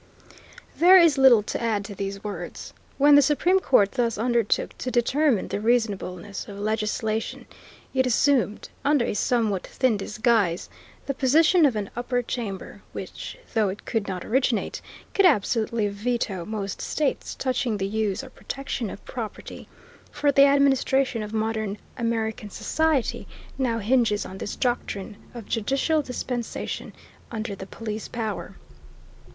There 0.79 0.97
is 0.97 1.19
little 1.19 1.43
to 1.43 1.61
add 1.61 1.85
to 1.85 1.93
these 1.93 2.23
words. 2.23 2.73
When 2.97 3.13
the 3.13 3.21
Supreme 3.21 3.59
Court 3.59 3.91
thus 3.91 4.17
undertook 4.17 4.75
to 4.79 4.89
determine 4.89 5.49
the 5.49 5.59
reasonableness 5.61 6.47
of 6.47 6.57
legislation 6.57 7.45
it 7.93 8.07
assumed, 8.07 8.69
under 8.83 9.05
a 9.05 9.13
somewhat 9.13 9.67
thin 9.67 9.97
disguise, 9.97 10.69
the 11.05 11.13
position 11.13 11.67
of 11.67 11.75
an 11.75 11.91
upper 11.95 12.23
chamber, 12.23 12.81
which, 12.93 13.37
though 13.53 13.69
it 13.69 13.85
could 13.85 14.07
not 14.07 14.25
originate, 14.25 14.81
could 15.13 15.27
absolutely 15.27 15.87
veto 15.87 16.45
most 16.45 16.81
statutes 16.81 17.35
touching 17.35 17.77
the 17.77 17.85
use 17.87 18.23
or 18.23 18.31
protection 18.31 18.89
of 18.89 19.05
property, 19.05 19.67
for 20.11 20.31
the 20.31 20.45
administration 20.45 21.21
of 21.21 21.31
modern 21.31 21.77
American 21.95 22.49
society 22.49 23.27
now 23.55 23.77
hinges 23.77 24.25
on 24.25 24.39
this 24.39 24.55
doctrine 24.55 25.15
of 25.35 25.45
judicial 25.45 26.01
dispensation 26.01 26.91
under 27.29 27.53
the 27.53 27.67
Police 27.67 28.07
Power. 28.07 28.55